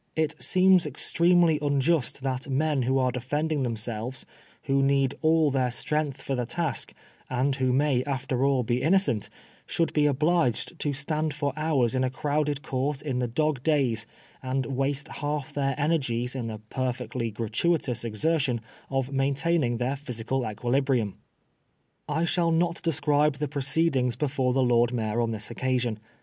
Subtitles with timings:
[0.15, 4.25] It seems ex tremely unjust that men who are defending them selves,
[4.63, 6.95] who need all their strength for the task,
[7.29, 9.29] and who may after all be innocent,
[9.67, 14.07] should be obliged to stand for hours in a crowded court in the dog days,
[14.41, 18.59] and waste half their energies in the perfectly gratuitous exertion
[18.89, 21.19] of maintaining their physical equilibrium.
[22.09, 25.99] I shall not describe the proceedings before the Lord Mayor on this occasion.